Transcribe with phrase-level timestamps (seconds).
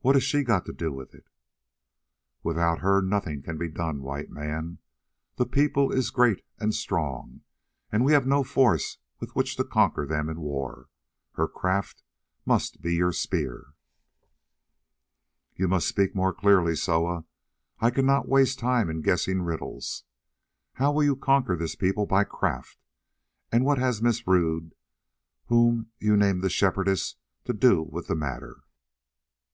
[0.00, 1.30] What has she got to do with it?"
[2.42, 4.80] "Without her nothing can be done, White Man.
[5.38, 7.40] This people is great and strong,
[7.90, 10.90] and we have no force with which to conquer them in war.
[11.36, 12.02] Here craft
[12.44, 13.68] must be your spear."
[15.56, 17.24] "You must speak more clearly, Soa.
[17.80, 20.04] I cannot waste time in guessing riddles.
[20.74, 22.78] How will you conquer this people by craft,
[23.50, 24.74] and what has Miss Rodd,
[25.46, 27.16] whom you name the Shepherdess,
[27.46, 28.64] to do with the matter?"